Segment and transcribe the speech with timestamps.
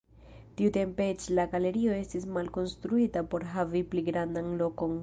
[0.61, 4.97] Tiutempe eĉ la galerio estis malkonstruita por havi pli grandan lokon.